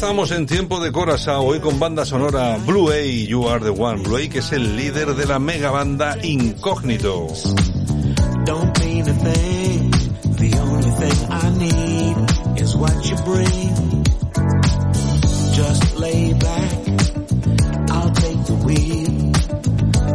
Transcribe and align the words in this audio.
Estamos 0.00 0.30
en 0.30 0.46
tiempo 0.46 0.80
de 0.80 0.92
Corazao, 0.92 1.44
hoy 1.44 1.60
con 1.60 1.78
banda 1.78 2.06
sonora 2.06 2.56
Blue 2.64 2.90
A, 2.90 3.02
You 3.02 3.46
Are 3.46 3.62
the 3.62 3.68
One. 3.68 4.02
Blue 4.02 4.16
A, 4.16 4.28
que 4.30 4.38
es 4.38 4.50
el 4.50 4.74
líder 4.74 5.14
de 5.14 5.26
la 5.26 5.38
mega 5.38 5.70
banda 5.70 6.16
Incógnito. 6.22 7.26
Don't 8.46 8.78
mean 8.80 9.06
a 9.06 9.12
thing. 9.12 9.90
The 10.38 10.58
only 10.58 10.90
thing 10.92 11.12
I 11.30 11.50
need 11.58 12.16
is 12.62 12.74
what 12.76 12.94
you 13.04 13.14
bring. 13.26 14.02
Just 15.52 15.98
lay 15.98 16.32
back. 16.32 16.78
I'll 17.90 18.10
take 18.10 18.42
the 18.46 18.54
wheel. 18.64 19.32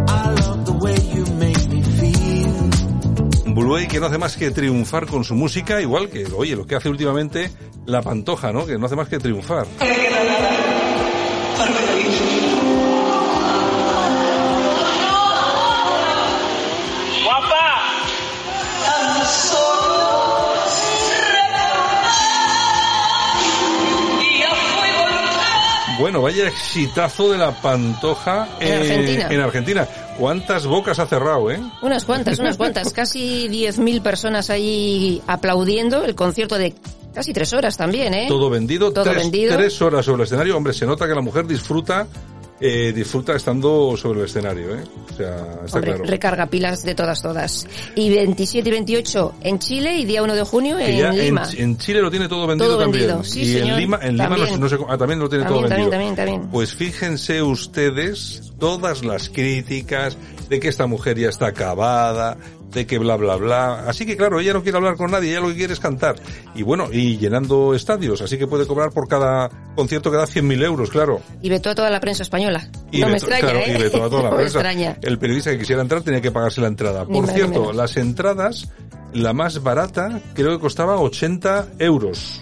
I 0.10 0.32
love 0.48 0.66
the 0.66 0.80
way 0.82 0.98
you 1.14 1.26
make 1.38 1.70
me 1.70 1.84
feel. 1.84 3.54
Blue 3.54 3.78
A, 3.78 3.88
que 3.88 4.00
no 4.00 4.08
hace 4.08 4.18
más 4.18 4.36
que 4.36 4.50
triunfar 4.50 5.06
con 5.06 5.24
su 5.24 5.36
música, 5.36 5.80
igual 5.80 6.10
que, 6.10 6.26
oye, 6.36 6.56
lo 6.56 6.66
que 6.66 6.74
hace 6.74 6.90
últimamente 6.90 7.52
la 7.86 8.02
Pantoja, 8.02 8.52
¿no? 8.52 8.66
Que 8.66 8.78
no 8.78 8.86
hace 8.86 8.96
más 8.96 9.08
que 9.08 9.20
triunfar. 9.20 9.66
Bueno, 25.98 26.22
vaya 26.22 26.48
exitazo 26.48 27.32
de 27.32 27.38
la 27.38 27.52
Pantoja 27.52 28.50
En 28.60 28.74
Argentina. 28.74 29.28
en 29.30 29.40
Argentina. 29.40 29.88
¿Cuántas 30.18 30.66
bocas 30.66 31.00
ha 31.00 31.06
cerrado, 31.08 31.50
eh? 31.52 31.60
Unas 31.82 32.04
cuantas, 32.04 32.38
unas 32.40 32.58
cuantas. 32.58 32.92
Casi 32.94 33.48
10.000 33.48 34.02
personas 34.02 34.50
ahí 34.50 35.22
aplaudiendo 35.26 36.04
el 36.04 36.14
concierto 36.16 36.58
de 36.58 36.76
casi 37.16 37.34
tres 37.34 37.52
horas 37.54 37.76
también, 37.78 38.14
¿eh? 38.14 38.26
Todo 38.28 38.50
vendido, 38.50 38.92
Todo 38.92 39.06
tres, 39.06 39.18
vendido. 39.24 39.56
tres 39.58 39.82
horas 39.82 40.06
sobre 40.06 40.22
el 40.22 40.26
escenario. 40.26 40.56
Hombre, 40.58 40.74
se 40.74 40.86
nota 40.86 41.08
que 41.08 41.16
la 41.16 41.22
mujer 41.22 41.48
disfruta, 41.48 42.06
eh, 42.60 42.94
disfruta 42.96 43.36
estando 43.36 43.98
sobre 43.98 44.20
el 44.20 44.26
escenario, 44.26 44.76
¿eh? 44.76 44.84
O 45.12 45.18
sea, 45.18 45.36
está 45.66 45.78
Hombre, 45.78 45.92
claro. 45.96 46.04
recarga 46.06 46.46
pilas 46.48 46.84
de 46.84 46.94
todas, 46.96 47.22
todas. 47.22 47.68
Y 47.96 48.10
27 48.10 48.68
y 48.68 48.72
28 48.72 49.34
en 49.42 49.60
Chile 49.60 49.96
y 49.98 50.06
día 50.06 50.22
1 50.24 50.36
de 50.36 50.44
junio 50.44 50.78
ya 50.80 50.86
en 51.10 51.20
en, 51.20 51.26
Lima. 51.26 51.48
en 51.58 51.78
Chile 51.78 52.02
lo 52.02 52.12
tiene 52.12 52.28
todo 52.28 52.46
vendido 52.48 52.70
Todo 52.72 52.80
también. 52.84 53.08
vendido, 53.08 53.24
sí, 53.24 53.42
y 53.44 53.58
en. 53.58 53.78
Lima, 53.78 54.00
en 54.02 54.14
Lima 54.18 54.30
no, 54.30 54.36
También. 54.38 54.60
no 54.60 54.70
sé 54.70 54.78
ah, 54.88 54.98
también 54.98 55.20
lo 55.20 55.30
tiene 55.30 55.46
todo 55.46 55.62
También, 55.62 55.70
vendido. 55.70 55.90
también, 55.92 56.16
también, 56.16 56.40
también. 56.42 56.52
Pues 56.52 56.74
fíjense 56.76 57.42
ustedes 57.42 58.54
todas 58.60 59.04
las 59.04 59.30
críticas 59.30 60.18
de 60.50 60.60
que 60.60 60.68
esta 60.68 60.86
mujer 60.88 61.18
ya 61.20 61.30
está 61.30 61.48
acabada, 61.48 62.38
de 62.76 62.86
que 62.86 63.00
bla 63.00 63.16
bla 63.16 63.38
bla. 63.38 63.86
Así 63.88 64.06
que 64.06 64.16
claro, 64.16 64.40
ella 64.40 64.54
no 64.54 64.62
quiere 64.62 64.78
hablar 64.78 64.98
con 64.98 65.10
nadie, 65.10 65.32
ella 65.32 65.40
lo 65.40 65.48
que 65.48 65.56
quiere 65.56 65.74
es 65.74 65.80
cantar. 65.80 66.16
Y 66.54 66.62
bueno, 66.62 66.90
y 66.92 67.18
llenando 67.18 67.74
estadios, 67.74 68.22
así 68.22 68.38
que 68.38 68.46
puede 68.46 68.68
cobrar 68.68 68.92
por 68.92 69.08
cada 69.08 69.50
concierto 69.76 70.12
que 70.12 70.18
da 70.18 70.26
100.000 70.26 70.64
euros, 70.64 70.90
claro. 70.92 71.22
Y 71.42 71.50
vetó 71.50 71.72
a 71.72 71.76
toda 71.76 71.90
la 71.90 72.00
prensa 72.00 72.22
española. 72.22 72.70
Y 72.92 73.00
no 73.00 73.08
me 73.08 73.14
extraña, 73.14 73.40
claro, 73.42 73.60
¿eh? 73.60 73.76
y 73.76 73.82
vetó 73.82 74.04
a 74.04 74.10
toda 74.10 74.24
la 74.24 74.30
no 74.32 74.36
prensa. 74.36 74.60
extraña. 74.60 74.98
El 75.02 75.18
periodista 75.18 75.52
que 75.52 75.60
quisiera 75.60 75.82
entrar 75.82 76.02
tenía 76.04 76.22
que 76.22 76.32
pagarse 76.32 76.62
la 76.62 76.68
entrada. 76.68 77.06
Por 77.06 77.28
cierto, 77.28 77.74
las 77.74 77.98
entradas, 77.98 78.70
la 79.14 79.34
más 79.34 79.64
barata, 79.64 80.20
creo 80.36 80.52
que 80.52 80.60
costaba 80.60 81.00
80 81.00 81.70
euros. 81.80 82.42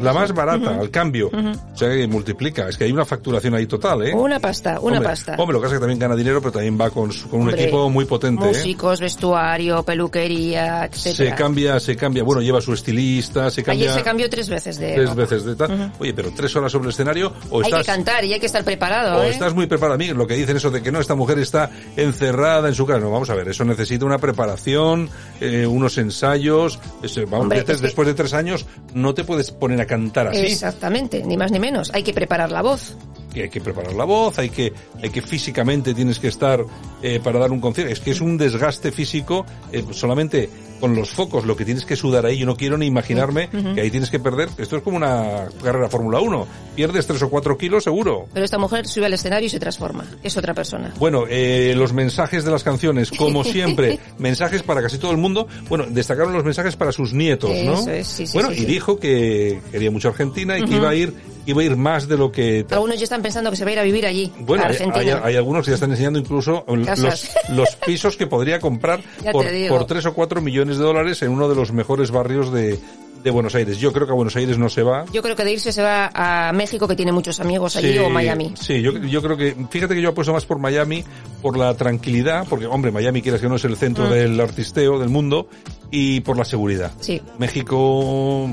La 0.00 0.12
más 0.12 0.32
barata, 0.34 0.76
al 0.80 0.90
cambio. 0.90 1.28
O 1.28 1.67
sea 1.78 1.88
que 1.90 2.06
multiplica. 2.06 2.68
Es 2.68 2.76
que 2.76 2.84
hay 2.84 2.92
una 2.92 3.04
facturación 3.04 3.54
ahí 3.54 3.66
total, 3.66 4.02
¿eh? 4.06 4.14
Una 4.14 4.40
pasta, 4.40 4.80
una 4.80 4.96
hombre, 4.96 5.08
pasta. 5.10 5.36
Hombre, 5.38 5.54
lo 5.54 5.60
que 5.60 5.64
pasa 5.64 5.74
es 5.74 5.78
que 5.78 5.80
también 5.80 5.98
gana 5.98 6.16
dinero, 6.16 6.40
pero 6.40 6.52
también 6.52 6.78
va 6.80 6.90
con, 6.90 7.12
su- 7.12 7.28
con 7.28 7.40
un 7.40 7.48
Hombre, 7.48 7.62
equipo 7.62 7.88
muy 7.90 8.04
potente, 8.04 8.44
¿eh? 8.44 8.48
Músicos, 8.48 9.00
vestuario, 9.00 9.82
peluquería, 9.84 10.84
etcétera. 10.84 11.30
Se 11.30 11.36
cambia, 11.36 11.80
se 11.80 11.96
cambia. 11.96 12.22
Bueno, 12.22 12.42
lleva 12.42 12.60
su 12.60 12.72
estilista, 12.72 13.50
se 13.50 13.62
cambia. 13.62 13.86
Ayer 13.90 13.98
se 13.98 14.02
cambió 14.04 14.28
tres 14.28 14.48
veces 14.48 14.78
de... 14.78 14.94
Tres 14.94 15.14
veces 15.14 15.44
de 15.44 15.54
tal. 15.56 15.92
Oye, 15.98 16.12
pero 16.14 16.30
tres 16.34 16.54
horas 16.56 16.72
sobre 16.72 16.86
el 16.86 16.90
escenario, 16.90 17.32
o 17.50 17.58
Hay 17.60 17.64
estás. 17.66 17.80
que 17.80 17.86
cantar 17.86 18.24
y 18.24 18.32
hay 18.32 18.40
que 18.40 18.46
estar 18.46 18.64
preparado, 18.64 19.20
O 19.20 19.22
¿eh? 19.22 19.30
estás 19.30 19.54
muy 19.54 19.66
preparado, 19.66 19.94
a 19.94 19.98
mí 19.98 20.08
lo 20.08 20.26
que 20.26 20.34
dicen 20.34 20.56
eso 20.56 20.70
de 20.70 20.82
que 20.82 20.90
no, 20.90 21.00
esta 21.00 21.14
mujer 21.14 21.38
está 21.38 21.70
encerrada 21.96 22.68
en 22.68 22.74
su 22.74 22.86
casa. 22.86 23.00
No, 23.00 23.10
vamos 23.10 23.30
a 23.30 23.34
ver, 23.34 23.48
eso 23.48 23.64
necesita 23.64 24.04
una 24.04 24.18
preparación, 24.18 25.08
eh, 25.40 25.66
unos 25.66 25.98
ensayos. 25.98 26.78
vamos, 27.02 27.32
Hombre, 27.42 27.60
desde- 27.60 27.72
es 27.74 27.78
que- 27.80 27.86
después 27.86 28.08
de 28.08 28.14
tres 28.14 28.32
años 28.34 28.66
no 28.94 29.14
te 29.14 29.24
puedes 29.24 29.50
poner 29.50 29.80
a 29.80 29.86
cantar 29.86 30.28
así. 30.28 30.38
Exactamente, 30.46 31.22
ni 31.24 31.36
más 31.36 31.50
ni 31.52 31.58
menos. 31.58 31.67
Hay 31.92 32.02
que 32.02 32.12
preparar 32.12 32.50
la 32.50 32.62
voz. 32.62 32.96
Que 33.32 33.42
hay 33.42 33.50
que 33.50 33.60
preparar 33.60 33.92
la 33.92 34.04
voz, 34.04 34.38
hay 34.38 34.48
que, 34.48 34.72
hay 35.02 35.10
que 35.10 35.20
físicamente 35.20 35.92
tienes 35.92 36.18
que 36.18 36.28
estar 36.28 36.64
eh, 37.02 37.20
para 37.22 37.38
dar 37.38 37.52
un 37.52 37.60
concierto. 37.60 37.92
Es 37.92 38.00
que 38.00 38.12
es 38.12 38.20
un 38.20 38.38
desgaste 38.38 38.90
físico 38.90 39.44
eh, 39.70 39.84
solamente 39.92 40.48
con 40.78 40.94
los 40.94 41.10
focos, 41.10 41.44
lo 41.44 41.56
que 41.56 41.64
tienes 41.64 41.84
que 41.84 41.96
sudar 41.96 42.26
ahí. 42.26 42.38
Yo 42.38 42.46
no 42.46 42.56
quiero 42.56 42.78
ni 42.78 42.86
imaginarme 42.86 43.48
que 43.48 43.80
ahí 43.80 43.90
tienes 43.90 44.10
que 44.10 44.18
perder. 44.18 44.48
Esto 44.58 44.76
es 44.76 44.82
como 44.82 44.96
una 44.96 45.48
carrera 45.62 45.88
Fórmula 45.88 46.20
1. 46.20 46.46
Pierdes 46.74 47.06
tres 47.06 47.22
o 47.22 47.28
cuatro 47.28 47.58
kilos 47.58 47.84
seguro. 47.84 48.26
Pero 48.32 48.44
esta 48.44 48.58
mujer 48.58 48.86
sube 48.86 49.06
al 49.06 49.12
escenario 49.12 49.46
y 49.46 49.50
se 49.50 49.58
transforma. 49.58 50.04
Es 50.22 50.36
otra 50.36 50.54
persona. 50.54 50.94
Bueno, 50.98 51.24
eh, 51.28 51.74
los 51.76 51.92
mensajes 51.92 52.44
de 52.44 52.50
las 52.50 52.62
canciones, 52.62 53.10
como 53.10 53.44
siempre, 53.44 53.98
mensajes 54.18 54.62
para 54.62 54.82
casi 54.82 54.98
todo 54.98 55.10
el 55.10 55.18
mundo. 55.18 55.48
Bueno, 55.68 55.86
destacaron 55.88 56.32
los 56.32 56.44
mensajes 56.44 56.76
para 56.76 56.92
sus 56.92 57.12
nietos, 57.12 57.50
¿no? 57.64 57.74
Eso 57.74 57.90
es, 57.90 58.06
sí, 58.06 58.26
sí, 58.26 58.32
bueno, 58.34 58.50
sí, 58.52 58.62
y 58.62 58.64
dijo 58.64 58.98
que 58.98 59.60
quería 59.70 59.90
mucho 59.90 60.08
Argentina 60.08 60.58
y 60.58 60.64
que 60.64 60.76
iba 60.76 60.90
a 60.90 60.94
ir, 60.94 61.14
iba 61.50 61.62
a 61.62 61.64
ir 61.64 61.76
más 61.76 62.08
de 62.08 62.16
lo 62.16 62.30
que. 62.32 62.64
Algunos 62.70 62.96
ya 62.98 63.04
están 63.04 63.22
pensando 63.22 63.50
que 63.50 63.56
se 63.56 63.64
va 63.64 63.70
a 63.70 63.72
ir 63.74 63.78
a 63.78 63.82
vivir 63.82 64.06
allí, 64.06 64.32
Bueno, 64.40 64.64
a 64.64 64.66
hay, 64.66 64.72
Argentina. 64.72 65.20
hay- 65.22 65.30
hay 65.32 65.36
algunos 65.36 65.64
que 65.64 65.70
ya 65.70 65.74
están 65.76 65.90
enseñando 65.90 66.18
incluso 66.18 66.64
los, 67.48 67.76
pisos 67.86 68.16
que 68.16 68.26
podría 68.26 68.60
comprar 68.60 69.00
por, 69.32 69.46
por 69.68 69.86
3 69.86 70.06
o 70.06 70.14
4 70.14 70.40
millones 70.40 70.78
de 70.78 70.84
dólares 70.84 71.22
en 71.22 71.30
uno 71.30 71.48
de 71.48 71.54
los 71.54 71.72
mejores 71.72 72.10
barrios 72.10 72.52
de, 72.52 72.78
de 73.22 73.30
Buenos 73.30 73.54
Aires. 73.54 73.78
Yo 73.78 73.92
creo 73.92 74.06
que 74.06 74.12
a 74.12 74.16
Buenos 74.16 74.36
Aires 74.36 74.58
no 74.58 74.68
se 74.68 74.82
va. 74.82 75.04
Yo 75.12 75.22
creo 75.22 75.34
que 75.34 75.44
de 75.44 75.52
irse 75.52 75.72
se 75.72 75.82
va 75.82 76.10
a 76.14 76.52
México, 76.52 76.86
que 76.86 76.94
tiene 76.96 77.12
muchos 77.12 77.40
amigos 77.40 77.76
allí, 77.76 77.92
Sí, 77.92 77.98
o 77.98 78.08
Miami. 78.10 78.54
Sí, 78.60 78.80
yo, 78.80 78.92
yo 78.98 79.20
creo 79.22 79.36
que, 79.36 79.56
fíjate 79.70 79.94
que 79.94 80.00
yo 80.02 80.10
apuesto 80.10 80.32
más 80.32 80.44
por 80.46 80.58
Miami, 80.58 81.04
por 81.42 81.56
la 81.56 81.74
tranquilidad, 81.74 82.46
porque, 82.48 82.66
hombre, 82.66 82.90
Miami, 82.92 83.20
quieras 83.22 83.40
que 83.40 83.48
no, 83.48 83.56
es 83.56 83.64
el 83.64 83.76
centro 83.76 84.06
Mm. 84.06 84.10
del 84.10 84.40
artisteo 84.40 84.98
del 84.98 85.08
mundo, 85.08 85.48
y 85.90 86.20
por 86.20 86.36
la 86.36 86.44
seguridad. 86.44 86.92
Sí. 87.00 87.20
México, 87.38 88.48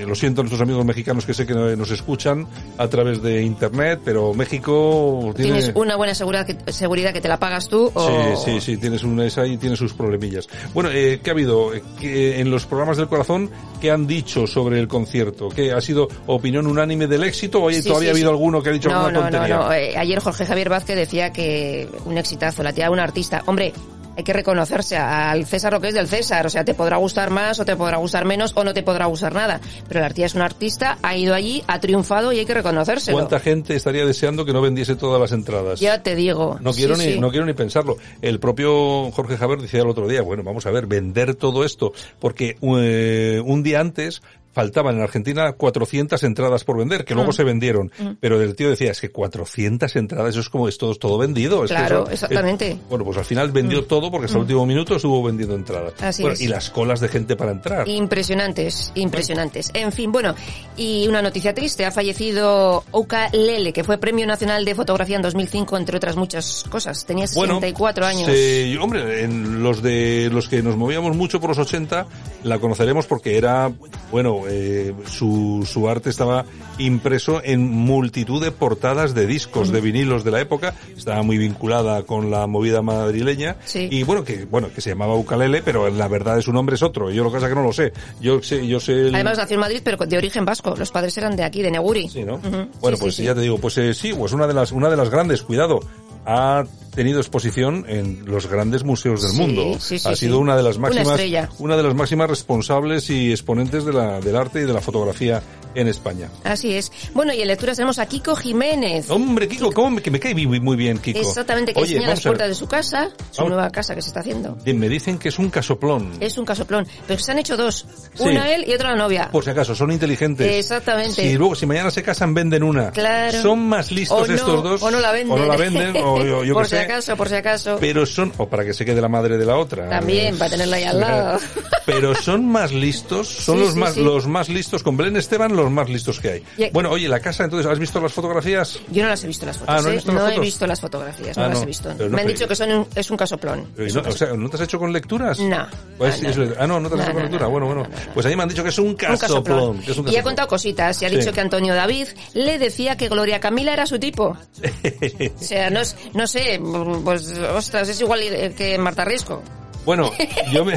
eh, 0.00 0.06
lo 0.06 0.14
siento 0.14 0.40
a 0.40 0.44
nuestros 0.44 0.60
amigos 0.60 0.84
mexicanos 0.84 1.24
que 1.26 1.34
sé 1.34 1.46
que 1.46 1.54
nos 1.54 1.90
escuchan 1.90 2.46
a 2.78 2.88
través 2.88 3.22
de 3.22 3.42
internet, 3.42 4.00
pero 4.04 4.34
México 4.34 5.32
tiene... 5.36 5.58
Tienes 5.60 5.72
una 5.74 5.96
buena 5.96 6.14
seguridad 6.14 6.46
que, 6.46 6.72
seguridad 6.72 7.12
que 7.12 7.20
te 7.20 7.28
la 7.28 7.38
pagas 7.38 7.68
tú 7.68 7.90
o... 7.94 8.36
Sí, 8.36 8.52
sí, 8.52 8.60
sí, 8.60 8.76
tienes 8.76 9.02
una 9.04 9.24
esa 9.26 9.46
y 9.46 9.56
tiene 9.56 9.76
sus 9.76 9.92
problemillas. 9.94 10.48
Bueno, 10.74 10.90
eh, 10.92 11.20
¿qué 11.22 11.30
ha 11.30 11.32
habido? 11.32 11.74
Eh, 11.74 11.82
que 12.00 12.40
en 12.40 12.50
los 12.50 12.66
programas 12.66 12.96
del 12.96 13.08
corazón, 13.08 13.50
¿qué 13.80 13.90
han 13.90 14.06
dicho 14.06 14.46
sobre 14.46 14.78
el 14.80 14.88
concierto? 14.88 15.48
¿Qué 15.48 15.72
ha 15.72 15.80
sido 15.80 16.08
opinión 16.26 16.66
unánime 16.66 17.06
del 17.06 17.24
éxito 17.24 17.62
o 17.62 17.68
hay- 17.68 17.80
Sí, 17.82 17.88
todavía 17.88 18.08
sí, 18.08 18.10
ha 18.10 18.12
habido 18.12 18.28
sí. 18.30 18.34
alguno 18.34 18.62
que 18.62 18.68
ha 18.70 18.72
dicho 18.72 18.88
no, 18.88 18.96
alguna 19.06 19.12
no, 19.12 19.20
tontería? 19.30 19.56
No, 19.56 19.64
no, 19.66 19.72
Eh, 19.72 19.96
ayer 19.96 20.18
Jorge 20.20 20.46
Javier 20.46 20.68
Vázquez 20.68 20.96
decía 20.96 21.32
que 21.32 21.88
un 22.04 22.18
exitazo, 22.18 22.62
la 22.62 22.72
tía 22.72 22.84
era 22.84 22.92
una 22.92 23.04
artista. 23.04 23.42
Hombre, 23.46 23.72
hay 24.20 24.24
que 24.24 24.32
reconocerse 24.32 24.96
al 24.96 25.46
César 25.46 25.72
lo 25.72 25.80
que 25.80 25.88
es 25.88 25.94
del 25.94 26.06
César. 26.06 26.46
O 26.46 26.50
sea, 26.50 26.64
te 26.64 26.74
podrá 26.74 26.98
gustar 26.98 27.30
más 27.30 27.58
o 27.58 27.64
te 27.64 27.74
podrá 27.76 27.96
gustar 27.96 28.24
menos 28.24 28.52
o 28.54 28.64
no 28.64 28.72
te 28.74 28.82
podrá 28.82 29.06
gustar 29.06 29.34
nada. 29.34 29.60
Pero 29.88 30.00
la 30.00 30.10
tía 30.10 30.26
es 30.26 30.34
una 30.34 30.44
artista, 30.44 30.98
ha 31.02 31.16
ido 31.16 31.34
allí, 31.34 31.62
ha 31.66 31.80
triunfado 31.80 32.32
y 32.32 32.38
hay 32.38 32.46
que 32.46 32.54
reconocérselo. 32.54 33.16
¿Cuánta 33.16 33.40
gente 33.40 33.74
estaría 33.74 34.04
deseando 34.04 34.44
que 34.44 34.52
no 34.52 34.60
vendiese 34.60 34.94
todas 34.94 35.20
las 35.20 35.32
entradas? 35.32 35.80
Ya 35.80 36.02
te 36.02 36.14
digo. 36.14 36.58
No 36.60 36.72
quiero 36.72 36.96
Sí, 36.96 37.06
ni, 37.06 37.12
sí. 37.14 37.20
no 37.20 37.30
quiero 37.30 37.46
ni 37.46 37.54
pensarlo. 37.54 37.96
El 38.20 38.38
propio 38.40 39.10
Jorge 39.10 39.36
Javier 39.36 39.60
decía 39.60 39.80
el 39.80 39.88
otro 39.88 40.06
día, 40.06 40.22
bueno, 40.22 40.42
vamos 40.42 40.66
a 40.66 40.70
ver, 40.70 40.86
vender 40.86 41.34
todo 41.34 41.64
esto, 41.64 41.92
porque 42.18 42.56
eh, 42.60 43.40
un 43.44 43.62
día 43.62 43.80
antes 43.80 44.22
faltaban 44.60 44.96
en 44.96 45.02
Argentina 45.02 45.52
400 45.52 46.22
entradas 46.24 46.64
por 46.64 46.76
vender, 46.76 47.04
que 47.06 47.14
luego 47.14 47.32
se 47.32 47.44
vendieron. 47.44 47.90
Pero 48.20 48.40
el 48.42 48.54
tío 48.54 48.68
decía, 48.68 48.90
es 48.90 49.00
que 49.00 49.10
400 49.10 49.96
entradas, 49.96 50.30
eso 50.30 50.40
es 50.40 50.48
como 50.50 50.68
es 50.68 50.76
todo, 50.76 50.94
todo 50.96 51.16
vendido. 51.16 51.64
Es 51.64 51.70
que 51.70 51.76
Claro, 51.76 52.02
eso- 52.04 52.12
exactamente. 52.12 52.72
eh, 52.72 52.78
bueno, 52.90 53.04
pues 53.04 53.16
al 53.16 53.24
final 53.24 53.50
vendió 53.52 53.84
todo 53.84 54.10
porque 54.10 54.26
hasta 54.26 54.36
el 54.36 54.42
último 54.42 54.66
minuto 54.66 54.96
estuvo 54.96 55.22
vendiendo 55.22 55.54
entradas. 55.54 55.94
Así 56.02 56.22
Bueno, 56.22 56.34
es. 56.34 56.40
Y 56.42 56.48
las 56.48 56.68
colas 56.70 57.00
de 57.00 57.08
gente 57.08 57.36
para 57.36 57.52
entrar. 57.52 57.88
Impresionantes, 57.88 58.92
impresionantes. 58.94 59.70
En 59.72 59.92
fin, 59.92 60.12
bueno, 60.12 60.34
y 60.76 61.08
una 61.08 61.22
noticia 61.22 61.54
triste, 61.54 61.86
ha 61.86 61.90
fallecido 61.90 62.84
Ouka 62.90 63.30
Lele, 63.32 63.72
que 63.72 63.82
fue 63.82 63.96
Premio 63.98 64.26
Nacional 64.26 64.64
de 64.64 64.74
Fotografía 64.74 65.16
en 65.16 65.22
2005, 65.22 65.76
entre 65.78 65.96
otras 65.96 66.16
muchas 66.16 66.64
cosas. 66.68 67.06
Tenía 67.06 67.26
64 67.26 68.04
años. 68.04 68.26
se- 68.26 68.76
hombre, 68.78 69.22
en 69.24 69.62
los 69.62 69.80
de 69.82 70.28
los 70.32 70.48
que 70.48 70.62
nos 70.62 70.76
movíamos 70.76 71.16
mucho 71.16 71.40
por 71.40 71.48
los 71.50 71.58
80, 71.58 72.06
la 72.44 72.58
conoceremos 72.58 73.06
porque 73.06 73.36
era, 73.38 73.72
bueno, 74.10 74.42
eh, 74.50 74.92
su, 75.06 75.66
su 75.70 75.88
arte 75.88 76.10
estaba 76.10 76.44
impreso 76.78 77.40
en 77.44 77.68
multitud 77.70 78.42
de 78.42 78.50
portadas 78.50 79.14
de 79.14 79.26
discos, 79.26 79.70
de 79.70 79.80
vinilos 79.80 80.24
de 80.24 80.30
la 80.30 80.40
época, 80.40 80.74
estaba 80.96 81.22
muy 81.22 81.38
vinculada 81.38 82.02
con 82.04 82.30
la 82.30 82.46
movida 82.46 82.82
madrileña, 82.82 83.56
Sí. 83.64 83.88
y 83.90 84.02
bueno, 84.02 84.24
que, 84.24 84.44
bueno, 84.44 84.68
que 84.74 84.80
se 84.80 84.90
llamaba 84.90 85.14
Ucalele, 85.14 85.62
pero 85.62 85.88
la 85.90 86.08
verdad 86.08 86.36
de 86.36 86.42
su 86.42 86.52
nombre 86.52 86.74
es 86.76 86.82
otro, 86.82 87.10
yo 87.10 87.22
lo 87.22 87.30
que 87.30 87.34
pasa 87.36 87.46
es 87.46 87.50
que 87.50 87.58
no 87.60 87.64
lo 87.66 87.72
sé, 87.72 87.92
yo 88.20 88.42
sé, 88.42 88.66
yo 88.66 88.80
sé 88.80 88.92
el- 89.08 89.14
Además 89.14 89.38
nació 89.38 89.54
en 89.54 89.60
Madrid, 89.60 89.80
pero 89.84 89.96
de 89.98 90.16
origen 90.16 90.44
vasco. 90.44 90.74
Los 90.76 90.90
padres 90.90 91.16
eran 91.18 91.36
de 91.36 91.44
aquí, 91.44 91.62
de 91.62 91.70
Neguri. 91.70 92.08
Sí, 92.08 92.24
¿no? 92.24 92.38
Bueno, 92.80 92.96
Sí, 92.96 93.02
pues 93.02 93.14
sí. 93.16 93.22
ya 93.24 93.34
te 93.34 93.40
digo, 93.42 93.58
pues 93.58 93.76
eh, 93.78 93.94
sí, 93.94 94.12
pues 94.12 94.32
una 94.32 94.46
de 94.46 94.54
las 94.54 94.72
una 94.72 94.88
de 94.88 94.96
las 94.96 95.10
grandes, 95.10 95.42
cuidado, 95.42 95.80
ha 96.26 96.64
tenido 96.90 97.20
exposición 97.20 97.84
en 97.88 98.24
los 98.26 98.46
grandes 98.46 98.84
museos 98.84 99.22
del 99.22 99.32
Sí, 99.32 99.36
mundo. 99.38 99.78
sí, 99.80 99.98
sí, 99.98 100.08
ha 100.08 100.16
sido 100.16 100.38
una 100.38 100.56
de 100.56 100.62
las 100.62 100.78
máximas 100.78 101.20
una 101.58 101.76
de 101.76 101.82
las 101.82 101.94
máximas 101.94 102.28
responsables 102.28 103.10
y 103.10 103.30
exponentes 103.30 103.84
de 103.84 103.92
la, 103.92 104.20
del 104.20 104.36
arte 104.36 104.60
y 104.60 104.64
de 104.64 104.72
la 104.72 104.80
fotografía 104.80 105.42
en 105.74 105.88
España. 105.88 106.28
Así 106.44 106.74
es. 106.74 106.90
Bueno, 107.14 107.32
y 107.32 107.40
en 107.42 107.48
lecturas 107.48 107.76
tenemos 107.76 107.98
a 107.98 108.06
Kiko 108.06 108.34
Jiménez. 108.34 109.08
Hombre, 109.10 109.46
Kiko, 109.48 109.72
¿cómo 109.72 109.90
me, 109.90 110.02
que 110.02 110.10
me 110.10 110.18
cae 110.18 110.34
muy, 110.34 110.76
bien, 110.76 110.98
Kiko? 110.98 111.20
Exactamente, 111.20 111.72
que 111.72 111.80
Oye, 111.80 111.94
enseña 111.94 112.10
las 112.10 112.22
puertas 112.22 112.48
de 112.48 112.54
su 112.54 112.66
casa, 112.66 113.10
su 113.30 113.38
Vamos. 113.42 113.52
nueva 113.52 113.70
casa 113.70 113.94
que 113.94 114.02
se 114.02 114.08
está 114.08 114.20
haciendo. 114.20 114.56
Me 114.64 114.88
dicen 114.88 115.18
que 115.18 115.28
es 115.28 115.38
un 115.38 115.50
casoplón. 115.50 116.10
Es 116.20 116.38
un 116.38 116.44
casoplón. 116.44 116.86
Pero 117.06 117.20
se 117.20 117.32
han 117.32 117.38
hecho 117.38 117.56
dos. 117.56 117.86
Una 118.18 118.52
él 118.52 118.64
y 118.66 118.74
otra 118.74 118.90
la 118.90 118.96
novia. 118.96 119.28
Por 119.30 119.44
si 119.44 119.50
acaso, 119.50 119.74
son 119.74 119.92
inteligentes. 119.92 120.50
Exactamente. 120.50 121.22
Si 121.22 121.34
luego, 121.36 121.54
si 121.54 121.66
mañana 121.66 121.90
se 121.90 122.02
casan, 122.02 122.34
venden 122.34 122.62
una. 122.62 122.90
Claro. 122.90 123.40
Son 123.40 123.68
más 123.68 123.92
listos 123.92 124.28
no, 124.28 124.34
estos 124.34 124.62
dos. 124.62 124.82
O 124.82 124.90
no 124.90 124.98
la 125.00 125.12
venden. 125.12 125.38
O 125.38 125.38
no 125.38 125.46
la 125.46 125.56
venden, 125.56 125.96
o 126.02 126.24
yo, 126.24 126.44
yo 126.44 126.54
qué 126.70 126.79
si 126.80 126.86
sé. 126.86 126.92
acaso, 126.92 127.16
por 127.16 127.28
si 127.28 127.34
acaso. 127.34 127.76
Pero 127.80 128.06
son, 128.06 128.32
o 128.38 128.48
para 128.48 128.64
que 128.64 128.72
se 128.74 128.84
quede 128.84 129.00
la 129.00 129.08
madre 129.08 129.36
de 129.38 129.44
la 129.46 129.56
otra. 129.56 129.88
También, 129.88 130.36
para 130.38 130.50
tenerla 130.50 130.76
ahí 130.76 130.84
al 130.84 131.00
lado. 131.00 131.38
Pero 131.86 132.14
son 132.14 132.46
más 132.46 132.72
listos, 132.72 133.28
son 133.28 133.56
Sí, 133.56 133.62
los 133.64 133.72
sí, 133.74 133.78
más, 133.78 133.94
sí. 133.94 134.02
los 134.02 134.26
más 134.26 134.48
listos, 134.48 134.82
con 134.82 134.96
Belén 134.96 135.16
Esteban, 135.16 135.56
los 135.56 135.70
más 135.70 135.88
listos 135.88 136.20
que 136.20 136.30
hay. 136.32 136.44
Y- 136.56 136.70
Bueno, 136.70 136.90
oye, 136.90 137.08
la 137.08 137.20
casa, 137.20 137.44
entonces, 137.44 137.70
¿has 137.70 137.78
visto 137.78 138.00
las 138.00 138.12
fotografías? 138.12 138.78
Yo 138.90 139.02
no 139.02 139.08
las 139.08 139.24
he 139.24 139.26
visto 139.26 139.46
las 139.46 139.56
fotos. 139.58 139.74
Ah, 139.74 139.80
¿no 139.82 139.88
has 139.88 139.94
¿eh? 139.94 139.94
las 139.96 140.06
he 140.06 140.12
fotos? 140.12 140.40
visto 140.40 140.66
las 140.66 140.80
fotografías, 140.80 141.38
Ah, 141.38 141.42
no, 141.42 141.48
las 141.48 141.58
no, 141.58 141.62
he 141.62 141.66
visto. 141.66 141.94
no, 141.94 142.08
Me 142.10 142.20
han 142.22 142.26
dicho 142.28 142.46
que 142.46 142.54
son 142.54 142.70
un- 142.72 142.86
es 142.94 143.10
un 143.10 143.16
casoplón. 143.16 143.66
Es 143.76 143.94
no, 143.94 144.02
o 144.02 144.12
sea, 144.12 144.32
¿no 144.34 144.48
te 144.48 144.56
has 144.56 144.62
hecho 144.62 144.78
con 144.78 144.92
lecturas? 144.92 145.38
No. 145.40 145.66
Pues, 145.98 146.22
No, 146.22 146.28
es- 146.30 146.36
no. 146.36 146.44
ah, 146.58 146.66
no, 146.66 146.80
no 146.80 146.88
te 146.88 146.94
has 146.94 146.98
No, 147.00 147.04
hecho 147.04 147.12
con 147.12 147.22
no, 147.22 147.28
lectura. 147.28 147.44
no, 147.44 147.50
bueno, 147.50 147.66
no, 147.68 147.74
bueno. 147.74 147.88
no, 147.90 147.96
no. 148.06 148.12
Pues 148.14 148.26
ahí 148.26 148.36
me 148.36 148.42
han 148.44 148.48
dicho 148.48 148.62
que 148.62 148.68
es 148.68 148.78
un 148.78 148.88
Un 148.88 148.94
casoplón. 148.94 149.82
un 149.96 150.08
Y 150.08 150.16
ha 150.16 150.22
contado 150.22 150.46
cositas. 150.48 151.00
Y 151.02 151.06
ha 151.06 151.10
dicho 151.10 151.32
que 151.32 151.40
Antonio 151.40 151.74
David 151.74 152.08
le 152.34 152.58
decía 152.58 152.96
que 152.96 153.08
Gloria 153.08 153.40
Camila 153.40 153.72
era 153.72 153.86
su 153.86 153.98
tipo. 153.98 154.36
O 155.40 155.42
sea, 155.42 155.70
no, 155.70 155.80
no 156.14 156.26
sé, 156.26 156.58
pues, 157.04 157.32
ostras, 157.54 157.88
es 157.88 158.00
igual 158.00 158.20
que 158.56 158.78
Marta 158.78 159.04
Riesco. 159.04 159.42
Bueno, 159.86 160.10
yo 160.52 160.62
me, 160.66 160.74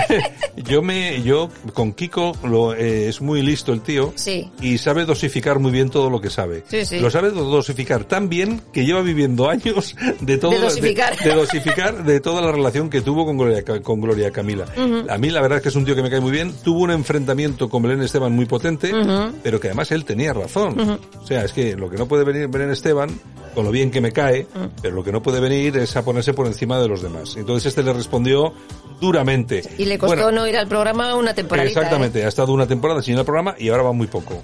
yo 0.63 0.81
me, 0.81 1.21
yo 1.23 1.49
con 1.73 1.91
Kiko 1.91 2.31
lo, 2.45 2.73
eh, 2.73 3.09
es 3.09 3.19
muy 3.19 3.41
listo 3.41 3.73
el 3.73 3.81
tío 3.81 4.13
Sí. 4.15 4.49
y 4.61 4.77
sabe 4.77 5.03
dosificar 5.03 5.59
muy 5.59 5.71
bien 5.73 5.89
todo 5.89 6.09
lo 6.09 6.21
que 6.21 6.29
sabe. 6.29 6.63
Sí, 6.69 6.85
sí. 6.85 6.99
Lo 7.01 7.11
sabe 7.11 7.31
do- 7.31 7.43
dosificar 7.43 8.05
tan 8.05 8.29
bien 8.29 8.61
que 8.71 8.85
lleva 8.85 9.01
viviendo 9.01 9.49
años 9.49 9.93
de 10.21 10.37
todo 10.37 10.51
De 10.51 10.59
dosificar. 10.61 11.17
de, 11.19 11.29
de 11.29 11.35
dosificar 11.35 12.05
de 12.05 12.21
toda 12.21 12.41
la 12.41 12.53
relación 12.53 12.89
que 12.89 13.01
tuvo 13.01 13.25
con 13.25 13.37
Gloria, 13.37 13.61
con 13.83 13.99
Gloria 13.99 14.31
Camila. 14.31 14.65
A 15.09 15.17
mí 15.17 15.29
la 15.31 15.41
verdad 15.41 15.57
es 15.57 15.63
que 15.63 15.69
es 15.69 15.75
un 15.75 15.83
tío 15.83 15.95
que 15.97 16.01
me 16.01 16.09
cae 16.09 16.21
muy 16.21 16.31
bien. 16.31 16.53
Tuvo 16.63 16.79
un 16.83 16.91
enfrentamiento 16.91 17.67
con 17.69 17.83
Belén 17.83 18.01
Esteban 18.01 18.31
muy 18.31 18.45
potente, 18.45 18.89
pero 19.43 19.59
que 19.59 19.67
además 19.67 19.91
él 19.91 20.05
tenía 20.05 20.31
razón. 20.31 20.97
O 21.21 21.27
sea, 21.27 21.43
es 21.43 21.51
que 21.51 21.75
lo 21.75 21.89
que 21.89 21.97
no 21.97 22.07
puede 22.07 22.23
venir 22.23 22.47
Belén 22.47 22.71
Esteban, 22.71 23.09
con 23.53 23.65
lo 23.65 23.71
bien 23.71 23.91
que 23.91 24.01
me 24.01 24.11
cae, 24.11 24.47
pero 24.81 24.95
lo 24.95 25.03
que 25.03 25.11
no 25.11 25.21
puede 25.21 25.39
venir 25.39 25.77
es 25.77 25.95
a 25.95 26.03
ponerse 26.03 26.33
por 26.33 26.47
encima 26.47 26.79
de 26.79 26.87
los 26.87 27.01
demás. 27.01 27.35
Entonces 27.37 27.67
este 27.67 27.83
le 27.83 27.93
respondió 27.93 28.53
duramente. 28.99 29.63
Y 29.77 29.85
le 29.85 29.97
costó 29.97 30.15
Bueno, 30.15 30.31
no 30.31 30.47
ir 30.47 30.55
al 30.57 30.67
programa 30.67 31.15
una 31.15 31.33
temporada. 31.33 31.67
Exactamente, 31.67 32.23
ha 32.23 32.27
estado 32.27 32.53
una 32.53 32.67
temporada 32.67 33.01
sin 33.01 33.13
ir 33.15 33.19
al 33.19 33.25
programa 33.25 33.55
y 33.57 33.69
ahora 33.69 33.83
va 33.83 33.91
muy 33.93 34.07
poco. 34.07 34.41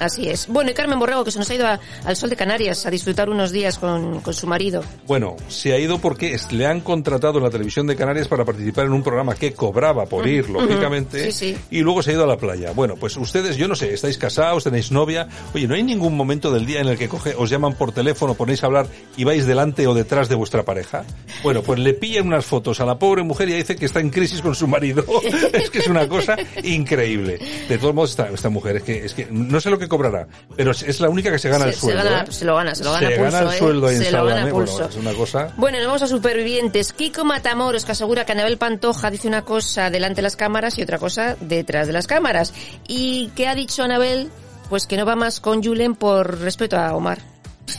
así 0.00 0.28
es. 0.28 0.48
Bueno, 0.48 0.70
y 0.70 0.74
Carmen 0.74 0.98
Borrego, 0.98 1.24
que 1.24 1.30
se 1.30 1.38
nos 1.38 1.48
ha 1.50 1.54
ido 1.54 1.66
a- 1.66 1.78
al 2.04 2.16
sol 2.16 2.30
de 2.30 2.36
Canarias 2.36 2.86
a 2.86 2.90
disfrutar 2.90 3.30
unos 3.30 3.52
días 3.52 3.78
con, 3.78 4.20
con 4.20 4.34
su 4.34 4.46
marido. 4.46 4.82
Bueno, 5.06 5.36
se 5.48 5.72
ha 5.72 5.78
ido 5.78 5.98
porque 5.98 6.34
es- 6.34 6.50
le 6.52 6.66
han 6.66 6.80
contratado 6.80 7.38
en 7.38 7.44
la 7.44 7.50
televisión 7.50 7.86
de 7.86 7.96
Canarias 7.96 8.26
para 8.28 8.44
participar 8.44 8.86
en 8.86 8.92
un 8.92 9.02
programa 9.02 9.34
que 9.34 9.52
cobraba 9.52 10.06
por 10.06 10.26
ir, 10.26 10.48
lógicamente, 10.50 11.30
Sí, 11.30 11.52
sí. 11.54 11.56
y 11.70 11.80
luego 11.80 12.02
se 12.02 12.10
ha 12.10 12.14
ido 12.14 12.24
a 12.24 12.26
la 12.26 12.36
playa. 12.36 12.72
Bueno, 12.72 12.94
pues 12.98 13.16
ustedes, 13.16 13.56
yo 13.56 13.68
no 13.68 13.76
sé, 13.76 13.94
estáis 13.94 14.18
casados, 14.18 14.64
tenéis 14.64 14.90
novia, 14.90 15.28
oye, 15.54 15.68
¿no 15.68 15.74
hay 15.74 15.82
ningún 15.82 16.16
momento 16.16 16.50
del 16.50 16.66
día 16.66 16.80
en 16.80 16.88
el 16.88 16.98
que 16.98 17.08
coge, 17.08 17.34
os 17.36 17.48
llaman 17.50 17.74
por 17.74 17.92
teléfono, 17.92 18.33
ponéis 18.34 18.62
a 18.62 18.66
hablar 18.66 18.86
y 19.16 19.24
vais 19.24 19.46
delante 19.46 19.86
o 19.86 19.94
detrás 19.94 20.28
de 20.28 20.34
vuestra 20.34 20.62
pareja? 20.64 21.04
Bueno, 21.42 21.62
pues 21.62 21.78
le 21.78 21.94
pillan 21.94 22.26
unas 22.26 22.44
fotos 22.44 22.80
a 22.80 22.84
la 22.84 22.98
pobre 22.98 23.22
mujer 23.22 23.48
y 23.48 23.54
dice 23.54 23.76
que 23.76 23.86
está 23.86 24.00
en 24.00 24.10
crisis 24.10 24.40
con 24.42 24.54
su 24.54 24.66
marido. 24.66 25.04
es 25.52 25.70
que 25.70 25.78
es 25.78 25.86
una 25.88 26.08
cosa 26.08 26.36
increíble. 26.62 27.38
De 27.68 27.78
todos 27.78 27.94
modos, 27.94 28.10
esta, 28.10 28.28
esta 28.28 28.48
mujer, 28.48 28.76
es 28.76 28.82
que, 28.82 29.04
es 29.04 29.14
que 29.14 29.26
no 29.30 29.60
sé 29.60 29.70
lo 29.70 29.78
que 29.78 29.88
cobrará, 29.88 30.26
pero 30.56 30.70
es, 30.72 31.00
la 31.00 31.08
única 31.08 31.30
que 31.30 31.38
se 31.38 31.48
gana 31.48 31.64
se, 31.64 31.70
el 31.70 31.76
sueldo. 31.76 32.02
se 32.02 32.08
gana- 32.08 32.22
¿eh? 32.22 32.32
se 32.32 32.44
lo 32.44 32.56
gana, 32.56 32.74
se 32.74 32.84
lo 32.84 32.92
gana 32.92 33.08
Se 33.08 33.16
pulso. 33.16 33.22
gana 33.32 33.38
el 33.50 33.54
¿eh? 33.54 33.58
sueldo 33.58 33.86
ahí 33.86 33.96
en 33.96 34.02
a 34.02 34.10
Sálvame. 34.10 34.52
Bueno, 34.52 34.88
es 34.88 34.96
una 34.96 35.12
cosa... 35.14 35.52
Bueno, 35.56 35.78
nos 35.78 35.86
vamos 35.86 36.02
a 36.02 36.06
supervivientes. 36.06 36.92
Kiko 36.92 37.24
Matamoros, 37.24 37.84
que 37.84 37.92
asegura 37.92 38.24
que 38.24 38.32
Anabel 38.32 38.58
Pantoja 38.58 39.10
dice 39.10 39.28
una 39.28 39.42
cosa 39.42 39.90
delante 39.90 40.16
de 40.16 40.22
las 40.22 40.36
cámaras 40.36 40.78
y 40.78 40.82
otra 40.82 40.98
cosa 40.98 41.36
detrás 41.40 41.86
de 41.86 41.92
las 41.92 42.06
cámaras. 42.06 42.52
¿Y 42.88 43.28
qué 43.36 43.48
ha 43.48 43.54
dicho 43.54 43.82
Anabel? 43.82 44.30
Pues 44.68 44.86
que 44.86 44.96
no 44.96 45.04
va 45.04 45.14
más 45.16 45.40
con 45.40 45.62
Julen 45.62 45.94
por 45.94 46.40
respeto 46.40 46.76
a 46.78 46.94
Omar. 46.94 47.18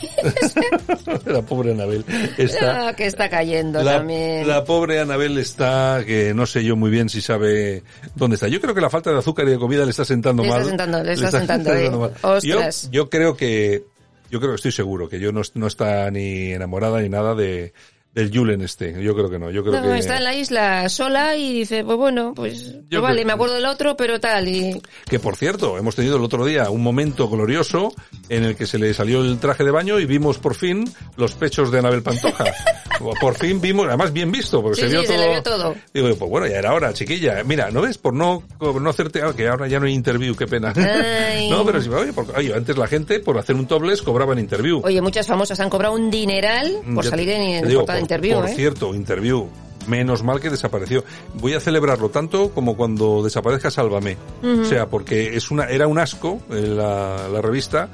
la 1.26 1.42
pobre 1.42 1.72
Anabel 1.72 2.04
está... 2.38 2.94
Que 2.94 3.06
está 3.06 3.28
cayendo 3.28 3.82
La, 3.82 3.98
también. 3.98 4.46
la 4.46 4.64
pobre 4.64 5.00
Anabel 5.00 5.38
está, 5.38 6.02
que 6.06 6.34
no 6.34 6.46
sé 6.46 6.64
yo 6.64 6.76
muy 6.76 6.90
bien 6.90 7.08
si 7.08 7.20
sabe 7.20 7.82
dónde 8.14 8.34
está. 8.34 8.48
Yo 8.48 8.60
creo 8.60 8.74
que 8.74 8.80
la 8.80 8.90
falta 8.90 9.10
de 9.10 9.18
azúcar 9.18 9.46
y 9.48 9.52
de 9.52 9.58
comida 9.58 9.84
le 9.84 9.90
está 9.90 10.04
sentando 10.04 10.42
Le 10.42 10.48
está 10.48 10.60
mal. 10.60 10.68
sentando, 10.68 11.02
le 11.02 11.12
está 11.12 11.30
sentando, 11.30 11.72
eh. 11.74 11.90
mal. 11.90 12.12
Yo, 12.42 12.60
yo 12.90 13.10
creo 13.10 13.36
que, 13.36 13.84
yo 14.30 14.38
creo 14.40 14.52
que 14.52 14.56
estoy 14.56 14.72
seguro 14.72 15.08
que 15.08 15.20
yo 15.20 15.32
no, 15.32 15.42
no 15.54 15.66
está 15.66 16.10
ni 16.10 16.52
enamorada 16.52 17.00
ni 17.00 17.08
nada 17.08 17.34
de, 17.34 17.72
del 18.16 18.30
Julen 18.36 18.62
este. 18.62 18.94
Yo 19.04 19.14
creo 19.14 19.28
que 19.28 19.38
no. 19.38 19.50
Yo 19.50 19.62
creo 19.62 19.78
No, 19.80 19.92
que 19.92 19.98
está 19.98 20.16
en 20.16 20.24
la 20.24 20.34
isla 20.34 20.88
sola 20.88 21.36
y 21.36 21.52
dice, 21.52 21.84
pues 21.84 21.98
bueno, 21.98 22.32
pues, 22.34 22.74
Yo 22.88 23.02
vale, 23.02 23.26
me 23.26 23.34
acuerdo 23.34 23.56
del 23.56 23.66
otro, 23.66 23.94
pero 23.94 24.18
tal. 24.18 24.48
Y 24.48 24.80
Que 25.06 25.20
por 25.20 25.36
cierto, 25.36 25.76
hemos 25.76 25.94
tenido 25.94 26.16
el 26.16 26.22
otro 26.24 26.46
día 26.46 26.70
un 26.70 26.82
momento 26.82 27.28
glorioso 27.28 27.92
en 28.30 28.44
el 28.44 28.56
que 28.56 28.66
se 28.66 28.78
le 28.78 28.94
salió 28.94 29.20
el 29.22 29.38
traje 29.38 29.64
de 29.64 29.70
baño 29.70 30.00
y 30.00 30.06
vimos 30.06 30.38
por 30.38 30.54
fin 30.54 30.90
los 31.16 31.34
pechos 31.34 31.70
de 31.70 31.78
Anabel 31.78 32.02
Pantoja. 32.02 32.44
por 33.20 33.34
fin 33.36 33.60
vimos, 33.60 33.86
además 33.86 34.12
bien 34.12 34.30
visto, 34.32 34.62
porque 34.62 34.76
Sí, 34.76 34.82
se 34.82 34.88
vio 34.88 35.00
sí, 35.02 35.06
todo. 35.06 35.16
se 35.16 35.22
le 35.22 35.30
vio 35.30 35.42
todo. 35.42 35.74
Digo, 35.94 36.08
pues 36.16 36.30
bueno, 36.30 36.46
ya 36.46 36.56
era 36.58 36.72
hora, 36.74 36.92
chiquilla. 36.92 37.42
Mira, 37.44 37.70
¿no 37.70 37.80
ves? 37.82 37.98
Por 37.98 38.14
no, 38.14 38.42
por 38.58 38.80
no 38.80 38.90
hacerte, 38.90 39.22
ah, 39.22 39.32
que 39.36 39.48
ahora 39.48 39.66
ya 39.68 39.78
no 39.80 39.86
hay 39.86 39.92
interview, 39.94 40.34
qué 40.34 40.46
pena. 40.46 40.72
Ay. 40.76 41.48
no, 41.50 41.64
pero 41.64 41.80
sí, 41.82 41.88
oye, 41.88 42.12
porque, 42.12 42.32
oye, 42.36 42.54
antes 42.54 42.76
la 42.76 42.86
gente 42.86 43.20
por 43.20 43.38
hacer 43.38 43.56
un 43.56 43.66
topless 43.66 44.02
cobraban 44.02 44.38
interview. 44.38 44.80
Oye, 44.84 45.00
muchas 45.00 45.26
famosas 45.26 45.58
han 45.60 45.70
cobrado 45.70 45.94
un 45.94 46.10
dineral 46.10 46.72
por 46.94 47.04
Ya 47.04 47.10
salir 47.10 47.28
en, 47.30 47.68
digo, 47.68 47.84
por- 47.84 47.96
interview, 47.98 48.36
Por 48.40 48.48
¿eh? 48.48 48.54
cierto, 48.54 48.94
interview. 48.94 49.48
Menos 49.86 50.24
mal 50.24 50.40
que 50.40 50.50
desapareció. 50.50 51.04
Voy 51.34 51.54
a 51.54 51.60
celebrarlo 51.60 52.08
tanto 52.08 52.50
como 52.50 52.76
cuando 52.76 53.22
desaparezca 53.22 53.70
Sálvame. 53.70 54.16
O 54.42 54.64
sea, 54.64 54.86
porque 54.86 55.36
es 55.36 55.52
una, 55.52 55.66
era 55.66 55.86
un 55.86 56.00
asco 56.00 56.40
eh, 56.50 56.54
la, 56.62 57.28
la 57.32 57.40
revista, 57.40 57.88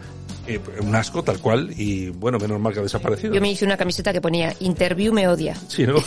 eh, 0.54 0.80
un 0.80 0.94
asco 0.94 1.22
tal 1.22 1.38
cual, 1.38 1.72
y 1.76 2.08
bueno, 2.10 2.38
menos 2.38 2.60
mal 2.60 2.72
que 2.72 2.80
ha 2.80 2.82
desaparecido. 2.82 3.34
Yo 3.34 3.40
me 3.40 3.50
hice 3.50 3.64
una 3.64 3.76
camiseta 3.76 4.12
que 4.12 4.20
ponía 4.20 4.54
Interview 4.60 5.12
me 5.12 5.28
odia. 5.28 5.56
Sí, 5.68 5.86
¿no? 5.86 5.96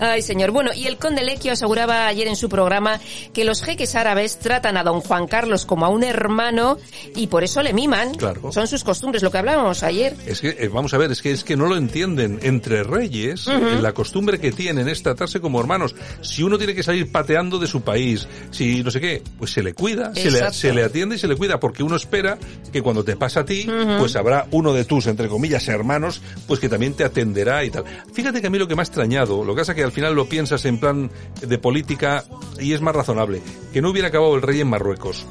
Ay, 0.00 0.22
señor. 0.22 0.50
Bueno, 0.50 0.70
y 0.74 0.86
el 0.86 0.96
conde 0.96 1.22
Lequio 1.22 1.52
aseguraba 1.52 2.06
ayer 2.06 2.28
en 2.28 2.36
su 2.36 2.48
programa 2.48 3.00
que 3.32 3.44
los 3.44 3.62
jeques 3.62 3.94
árabes 3.94 4.38
tratan 4.38 4.76
a 4.76 4.82
don 4.82 5.00
Juan 5.00 5.26
Carlos 5.26 5.64
como 5.64 5.86
a 5.86 5.88
un 5.88 6.04
hermano 6.04 6.78
y 7.14 7.26
por 7.26 7.44
eso 7.44 7.62
le 7.62 7.72
miman. 7.72 8.14
Claro. 8.14 8.52
Son 8.52 8.66
sus 8.66 8.84
costumbres, 8.84 9.22
lo 9.22 9.30
que 9.30 9.38
hablábamos 9.38 9.82
ayer. 9.82 10.14
Es 10.26 10.40
que, 10.40 10.56
eh, 10.58 10.68
vamos 10.68 10.94
a 10.94 10.98
ver, 10.98 11.10
es 11.12 11.22
que 11.22 11.32
es 11.32 11.44
que 11.44 11.56
no 11.56 11.66
lo 11.66 11.76
entienden. 11.76 12.38
Entre 12.42 12.82
reyes, 12.82 13.46
eh, 13.48 13.78
la 13.80 13.92
costumbre 13.92 14.38
que 14.38 14.52
tienen 14.52 14.88
es 14.88 15.02
tratarse 15.02 15.40
como 15.40 15.60
hermanos. 15.60 15.94
Si 16.20 16.42
uno 16.42 16.58
tiene 16.58 16.74
que 16.74 16.82
salir 16.82 17.10
pateando 17.10 17.58
de 17.58 17.66
su 17.66 17.82
país, 17.82 18.26
si 18.50 18.82
no 18.82 18.90
sé 18.90 19.00
qué, 19.00 19.22
pues 19.38 19.52
se 19.52 19.62
le 19.62 19.74
cuida, 19.74 20.14
se 20.14 20.30
le, 20.30 20.52
se 20.52 20.72
le 20.72 20.84
atiende 20.84 21.16
y 21.16 21.18
se 21.18 21.28
le 21.28 21.36
cuida, 21.36 21.60
porque 21.60 21.82
uno 21.82 21.96
espera 21.96 22.38
que 22.72 22.82
cuando 22.82 23.04
te 23.04 23.16
pasa 23.16 23.40
a 23.40 23.44
ti, 23.44 23.66
pues 23.98 24.16
habrá 24.16 24.46
uno 24.50 24.72
de 24.72 24.84
tus, 24.84 25.06
entre 25.06 25.28
comillas, 25.28 25.66
hermanos, 25.68 26.20
pues 26.46 26.60
que 26.60 26.68
también 26.68 26.94
te 26.94 27.04
atenderá 27.04 27.64
y 27.64 27.70
tal. 27.70 27.84
Fíjate 28.12 28.40
que 28.40 28.46
a 28.46 28.50
mí 28.50 28.58
lo 28.58 28.68
que 28.68 28.74
me 28.74 28.82
ha 28.82 28.84
extrañado, 28.84 29.44
lo 29.44 29.54
que 29.54 29.60
pasa 29.60 29.74
que 29.74 29.83
al 29.84 29.92
final 29.92 30.14
lo 30.14 30.28
piensas 30.28 30.64
en 30.64 30.78
plan 30.78 31.10
de 31.40 31.58
política 31.58 32.24
y 32.58 32.72
es 32.72 32.80
más 32.80 32.94
razonable. 32.94 33.40
Que 33.72 33.82
no 33.82 33.90
hubiera 33.90 34.08
acabado 34.08 34.34
el 34.36 34.42
rey 34.42 34.60
en 34.60 34.68
Marruecos. 34.68 35.26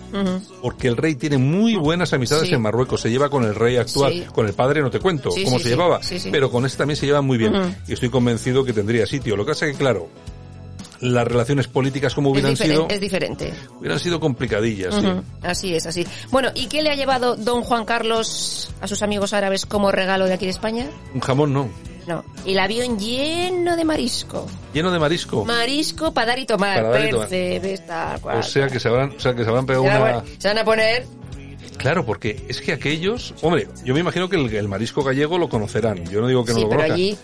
Porque 0.61 0.87
el 0.87 0.97
rey 0.97 1.15
tiene 1.15 1.37
muy 1.37 1.75
buenas 1.75 2.13
amistades 2.13 2.49
Sí. 2.49 2.53
en 2.55 2.61
Marruecos. 2.61 3.01
Se 3.01 3.09
lleva 3.09 3.29
con 3.29 3.43
el 3.45 3.55
rey 3.55 3.77
actual. 3.77 4.13
Sí. 4.13 4.25
Con 4.33 4.47
el 4.47 4.53
padre 4.53 4.81
no 4.81 4.89
te 4.91 4.99
cuento 4.99 5.31
Sí, 5.31 5.43
cómo 5.43 5.59
se 5.59 5.69
llevaba. 5.69 5.99
Pero 6.31 6.51
con 6.51 6.65
este 6.65 6.77
también 6.79 6.97
se 6.97 7.05
lleva 7.05 7.21
muy 7.21 7.37
bien. 7.37 7.53
Y 7.87 7.93
estoy 7.93 8.09
convencido 8.09 8.63
que 8.63 8.73
tendría 8.73 9.05
sitio. 9.05 9.35
Lo 9.35 9.45
que 9.45 9.51
pasa 9.51 9.65
es 9.67 9.73
que, 9.73 9.77
claro, 9.77 10.09
las 10.99 11.27
relaciones 11.27 11.67
políticas 11.67 12.13
como 12.15 12.29
hubieran 12.31 12.55
sido, 12.55 12.87
es 12.89 13.01
diferente. 13.01 13.53
hubieran 13.79 13.99
sido 13.99 14.19
complicadillas. 14.21 14.95
sí. 14.95 15.07
Así 15.41 15.73
es, 15.75 15.85
así. 15.85 16.05
Bueno, 16.31 16.49
¿y 16.55 16.67
qué 16.67 16.81
le 16.81 16.91
ha 16.91 16.95
llevado 16.95 17.35
don 17.35 17.61
Juan 17.61 17.83
Carlos 17.85 18.69
a 18.79 18.87
sus 18.87 19.01
amigos 19.01 19.33
árabes 19.33 19.65
como 19.65 19.91
regalo 19.91 20.25
de 20.25 20.33
aquí 20.33 20.45
de 20.45 20.51
España? 20.51 20.87
Un 21.13 21.19
jamón 21.21 21.53
no. 21.53 21.69
No, 22.07 22.23
el 22.45 22.59
avión 22.59 22.99
lleno 22.99 23.75
de 23.75 23.85
marisco. 23.85 24.47
Lleno 24.73 24.91
de 24.91 24.99
marisco. 24.99 25.45
Marisco 25.45 26.13
para 26.13 26.27
dar 26.27 26.39
y 26.39 26.45
tomar. 26.45 26.77
Para 26.77 26.89
dar 26.89 27.07
y 27.07 27.77
tomar. 27.77 28.19
Cual. 28.19 28.39
O 28.39 28.43
sea 28.43 28.67
que 28.67 28.79
se 28.79 28.87
habrán, 28.89 29.13
o 29.15 29.19
sea 29.19 29.33
que 29.33 29.43
se 29.43 29.49
habrán 29.49 29.65
pegado 29.65 29.83
se, 29.85 29.89
van 29.89 30.01
a 30.01 30.17
una... 30.17 30.23
se 30.37 30.47
van 30.47 30.57
a 30.57 30.65
poner... 30.65 31.05
Claro, 31.77 32.05
porque 32.05 32.45
es 32.47 32.61
que 32.61 32.71
aquellos, 32.71 33.33
hombre, 33.41 33.67
yo 33.83 33.93
me 33.93 33.99
imagino 33.99 34.29
que 34.29 34.35
el, 34.35 34.53
el 34.53 34.67
marisco 34.67 35.03
gallego 35.03 35.37
lo 35.37 35.49
conocerán. 35.49 36.05
Yo 36.05 36.21
no 36.21 36.27
digo 36.27 36.45
que 36.45 36.51
no 36.51 36.57
sí, 36.57 36.63
lo 36.63 36.69
conozcan. 36.69 36.91
allí, 36.91 37.17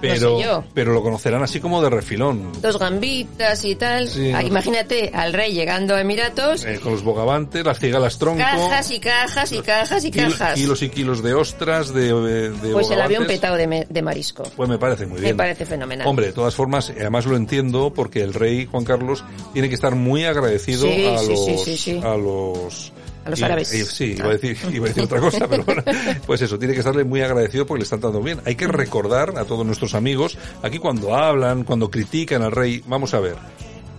pero, 0.00 0.30
no 0.30 0.38
sé 0.38 0.44
yo. 0.44 0.64
pero 0.74 0.92
lo 0.92 1.02
conocerán 1.02 1.42
así 1.42 1.60
como 1.60 1.82
de 1.82 1.90
refilón. 1.90 2.52
dos 2.60 2.78
gambitas 2.78 3.64
y 3.64 3.74
tal. 3.74 4.08
Sí, 4.08 4.32
Ah, 4.34 4.42
no. 4.42 4.48
Imagínate 4.48 5.10
al 5.14 5.32
rey 5.32 5.52
llegando 5.52 5.94
a 5.94 6.00
Emiratos, 6.00 6.64
Eh, 6.64 6.78
con 6.82 6.92
los 6.92 7.02
bogavantes, 7.02 7.64
las 7.64 7.78
cigalas 7.78 8.18
tronco. 8.18 8.38
cajas 8.40 8.90
y 8.90 9.00
cajas 9.00 9.52
y 9.52 9.60
cajas 9.60 10.04
y 10.04 10.10
cajas. 10.10 10.54
Kilos 10.54 10.82
y 10.82 10.88
kilos 10.90 11.22
de 11.22 11.34
ostras, 11.34 11.92
de, 11.94 12.12
de, 12.12 12.50
de 12.50 12.72
pues 12.72 12.90
el 12.90 13.00
avión 13.00 13.26
petado 13.26 13.56
de, 13.56 13.66
me- 13.66 13.86
de 13.88 14.02
marisco. 14.02 14.42
Pues 14.56 14.68
me 14.68 14.78
parece 14.78 15.06
muy 15.06 15.16
Me 15.16 15.24
bien. 15.26 15.36
parece 15.36 15.66
fenomenal. 15.66 16.06
Hombre, 16.06 16.26
de 16.26 16.32
todas 16.32 16.54
formas, 16.54 16.90
eh, 16.90 16.94
además 17.00 17.26
lo 17.26 17.36
entiendo 17.36 17.92
porque 17.94 18.22
el 18.22 18.34
rey 18.34 18.66
Juan 18.66 18.84
Carlos 18.84 19.24
tiene 19.52 19.68
que 19.68 19.74
estar 19.74 19.94
muy 19.94 20.24
agradecido 20.24 20.82
Sí, 20.86 21.06
a, 21.06 21.18
sí, 21.18 21.94
los, 21.96 22.04
a 22.04 22.16
los 22.16 22.92
A 23.24 23.30
los 23.30 23.38
y- 23.40 23.44
árabes. 23.44 23.72
y- 23.74 23.84
sí, 23.84 24.14
iba 24.16 24.26
Ah. 24.26 24.28
a, 24.28 24.32
decir, 24.32 24.56
iba 24.72 24.86
a 24.86 24.88
decir 24.88 25.02
otra 25.04 25.20
cosa, 25.20 25.46
pero 25.48 25.64
bueno, 25.64 25.82
pues 26.26 26.40
eso, 26.42 26.58
tiene 26.58 26.74
que 26.74 26.80
estarle 26.80 27.04
muy 27.04 27.20
agradecido 27.22 27.66
porque 27.66 27.80
le 27.80 27.84
están 27.84 28.00
dando 28.00 28.22
bien. 28.22 28.40
Hay 28.46 28.54
que 28.56 28.66
recordar 28.66 29.34
a 29.38 29.44
todos 29.44 29.64
nuestros 29.66 29.94
amigos, 29.94 30.38
aquí 30.62 30.78
cuando 30.78 31.14
hablan, 31.16 31.64
cuando 31.64 31.90
critican 31.90 32.42
al 32.42 32.52
rey, 32.52 32.82
vamos 32.86 33.12
a 33.14 33.20
ver, 33.20 33.36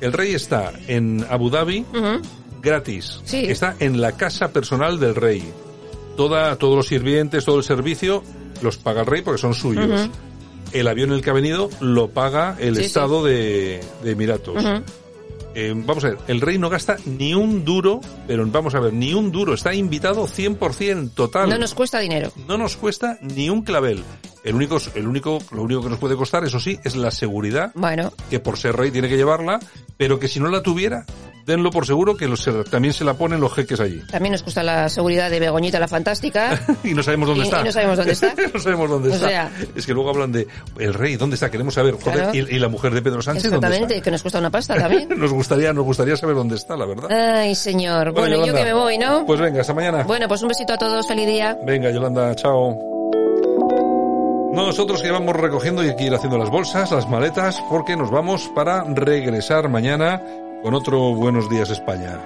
el 0.02 0.12
rey 0.14 0.34
está 0.34 0.72
en 0.88 1.26
Abu 1.30 1.50
Dhabi 1.50 1.86
gratis, 2.62 3.20
Sí. 3.24 3.46
está 3.50 3.76
en 3.80 4.02
la 4.02 4.14
casa 4.14 4.52
personal 4.52 5.00
del 5.00 5.16
rey. 5.16 5.44
Toda, 6.18 6.56
todos 6.58 6.76
los 6.76 6.88
sirvientes, 6.88 7.46
todo 7.46 7.58
el 7.58 7.64
servicio 7.64 8.24
los 8.62 8.78
paga 8.78 9.02
el 9.02 9.08
rey 9.08 9.22
porque 9.22 9.42
son 9.42 9.54
suyos. 9.54 10.10
El 10.74 10.88
avión 10.88 11.10
en 11.10 11.16
el 11.16 11.22
que 11.24 11.30
ha 11.30 11.34
venido 11.34 11.70
lo 11.80 12.10
paga 12.10 12.56
el 12.60 12.76
Sí, 12.76 12.82
sí. 12.82 12.88
Estado 12.88 13.24
de, 13.24 13.82
de 14.04 14.12
Emiratos. 14.12 14.64
Eh, 15.54 15.74
vamos 15.76 16.04
a 16.06 16.10
ver, 16.10 16.18
el 16.28 16.40
rey 16.40 16.58
no 16.58 16.70
gasta 16.70 16.98
ni 17.06 17.34
un 17.34 17.66
duro, 17.66 18.00
pero 18.28 18.46
vamos 18.48 18.74
a 18.76 18.80
ver, 18.80 18.94
ni 18.94 19.14
un 19.14 19.32
duro, 19.32 19.54
está 19.54 19.74
invitado 19.74 20.28
100% 20.28 21.14
total. 21.14 21.50
No 21.50 21.58
nos 21.58 21.74
cuesta 21.74 22.00
dinero. 22.00 22.32
No 22.48 22.58
nos 22.58 22.78
cuesta 22.78 23.18
ni 23.22 23.50
un 23.50 23.64
clavel. 23.64 24.04
El 24.44 24.56
único, 24.56 24.78
el 24.96 25.08
único, 25.08 25.40
lo 25.52 25.62
único 25.62 25.84
que 25.84 25.90
nos 25.90 26.00
puede 26.00 26.16
costar, 26.16 26.44
eso 26.44 26.60
sí, 26.60 26.80
es 26.84 26.96
la 26.96 27.12
seguridad, 27.12 27.72
Bueno, 27.76 28.12
que 28.30 28.40
por 28.40 28.58
ser 28.58 28.76
rey 28.76 28.90
tiene 28.90 29.08
que 29.08 29.18
llevarla, 29.18 29.60
pero 29.98 30.20
que 30.20 30.28
si 30.28 30.40
no 30.40 30.48
la 30.48 30.64
tuviera, 30.64 31.06
denlo 31.46 31.72
por 31.72 31.86
seguro 31.86 32.16
que 32.16 32.28
los- 32.28 32.48
también 32.70 32.94
se 32.94 33.04
la 33.04 33.14
ponen 33.16 33.40
los 33.40 33.54
jeques 33.54 33.80
allí. 33.80 34.02
también 34.12 34.32
nos 34.34 34.44
cuesta 34.44 34.64
la 34.64 34.90
seguridad 34.90 35.30
de 35.30 35.40
Begoñita 35.40 35.80
la 35.80 35.88
Fantástica. 35.88 36.60
y 36.84 36.94
no 36.94 37.04
sabemos 37.04 37.28
dónde 37.30 37.44
Y- 37.44 37.48
está. 37.48 37.62
y 37.62 37.64
no 37.66 37.72
sabemos 37.72 37.98
dónde 37.98 38.12
está. 38.14 38.34
no 38.54 38.60
sabemos 38.60 38.90
dónde 38.90 39.10
O 39.10 39.14
está. 39.14 39.28
sea- 39.28 39.52
es 39.76 39.86
que 39.86 39.94
luego 39.94 40.10
hablan 40.10 40.32
de 40.32 40.48
el 40.80 40.94
rey, 40.94 41.16
¿dónde 41.18 41.36
está? 41.36 41.50
Queremos 41.52 41.74
saber. 41.74 41.96
Joder, 41.96 42.12
Claro. 42.14 42.32
y, 42.34 42.56
y 42.56 42.60
la 42.60 42.68
mujer 42.70 42.94
de 42.94 43.02
Pedro 43.02 43.22
Sánchez, 43.22 43.44
¿dónde 43.44 43.58
Exactamente, 43.58 43.94
está? 43.96 44.04
que 44.04 44.12
nos 44.12 44.22
cuesta 44.22 44.40
una 44.40 44.50
pasta 44.50 44.76
también. 44.76 45.10
Nos 45.22 45.32
gustaría, 45.34 45.72
nos 45.74 45.86
gustaría 45.86 46.16
saber 46.18 46.36
dónde 46.36 46.56
está, 46.56 46.76
la 46.78 46.86
verdad. 46.86 47.12
Ay, 47.12 47.54
señor. 47.56 48.12
Bueno, 48.14 48.36
yo 48.36 48.42
Yolanda, 48.46 48.60
que 48.60 48.66
me 48.66 48.74
voy, 48.74 48.98
¿no? 48.98 49.26
Pues 49.26 49.40
venga, 49.40 49.62
hasta 49.62 49.74
mañana. 49.74 50.04
Bueno, 50.04 50.28
pues 50.28 50.42
un 50.42 50.48
besito 50.50 50.74
a 50.74 50.78
todos, 50.78 51.08
feliz 51.08 51.28
día. 51.28 51.58
Venga, 51.66 51.92
Yolanda, 51.92 52.34
chao. 52.36 52.78
Nosotros 54.54 55.02
que 55.02 55.12
vamos 55.12 55.36
recogiendo 55.36 55.84
y 55.84 55.90
hay 55.90 55.96
que 55.96 56.04
ir 56.06 56.14
haciendo 56.14 56.38
las 56.38 56.50
bolsas, 56.50 56.92
las 56.92 57.08
maletas, 57.10 57.62
porque 57.70 57.96
nos 57.96 58.12
vamos 58.12 58.50
para 58.54 58.84
regresar 58.84 59.70
mañana 59.70 60.22
con 60.64 60.74
otro 60.74 61.14
Buenos 61.16 61.50
Días 61.50 61.70
España. 61.70 62.20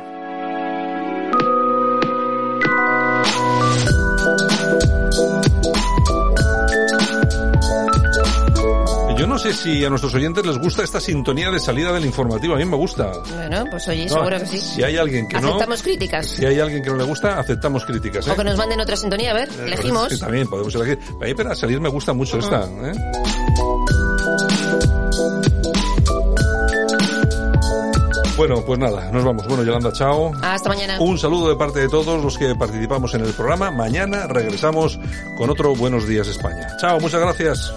Yo 9.18 9.28
no 9.28 9.40
sé 9.40 9.54
si 9.54 9.84
a 9.86 9.90
nuestros 9.90 10.14
oyentes 10.14 10.46
les 10.46 10.58
gusta 10.58 10.84
esta 10.84 11.00
sintonía 11.00 11.50
de 11.50 11.60
salida 11.60 11.94
del 11.94 12.06
informativo. 12.06 12.56
A 12.56 12.58
mí 12.58 12.66
me 12.66 12.76
gusta. 12.76 13.14
Bueno, 13.34 13.64
pues 13.72 13.88
oye, 13.88 14.06
No, 14.08 14.16
seguro 14.16 14.40
que 14.40 14.46
sí. 14.46 14.60
Si 14.60 14.84
hay 14.84 14.98
alguien 14.98 15.28
que 15.30 15.40
no, 15.40 15.48
Aceptamos 15.50 15.82
críticas. 15.82 16.26
si 16.28 16.46
hay 16.46 16.60
alguien 16.60 16.84
que 16.84 16.90
no 16.90 16.98
le 16.98 17.06
gusta, 17.06 17.40
aceptamos 17.40 17.86
críticas. 17.86 18.28
¿eh? 18.28 18.32
O 18.32 18.36
que 18.36 18.44
nos 18.44 18.58
manden 18.58 18.80
otra 18.82 18.98
sintonía, 18.98 19.32
a 19.32 19.36
ver, 19.36 19.48
Eh, 19.50 19.64
elegimos. 19.68 20.10
sí, 20.10 20.20
también 20.20 20.48
podemos 20.50 20.76
elegir. 20.76 21.00
A 21.22 21.26
mí 21.26 21.34
para 21.34 21.56
salir 21.56 21.80
me 21.80 21.90
gusta 21.90 22.12
mucho 22.14 22.38
esta. 22.40 22.66
¿eh? 22.66 22.92
Bueno, 28.38 28.64
pues 28.66 28.78
nada, 28.80 29.10
nos 29.12 29.24
vamos. 29.24 29.48
Bueno, 29.48 29.64
Yolanda, 29.64 29.92
chao. 29.94 30.32
Hasta 30.42 30.70
mañana. 30.70 31.00
Un 31.00 31.18
saludo 31.18 31.50
de 31.50 31.56
parte 31.56 31.80
de 31.80 31.90
todos 31.90 32.22
los 32.22 32.38
que 32.38 32.54
participamos 32.56 33.14
en 33.14 33.22
el 33.22 33.34
programa. 33.34 33.72
Mañana 33.72 34.28
regresamos 34.28 35.00
con 35.38 35.50
otro 35.50 35.76
Buenos 35.76 36.08
Días 36.08 36.28
España. 36.28 36.68
Chao, 36.80 37.00
muchas 37.00 37.22
gracias. 37.22 37.74